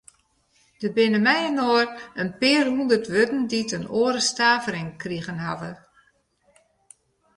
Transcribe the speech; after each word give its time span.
Der 0.81 0.91
binne 0.95 1.19
mei-inoar 1.25 1.87
in 2.21 2.29
pear 2.39 2.67
hûndert 2.73 3.05
wurden 3.13 3.41
dy't 3.51 3.75
in 3.77 3.89
oare 3.99 4.21
stavering 4.29 4.91
krigen 5.01 5.39
hawwe. 5.45 5.71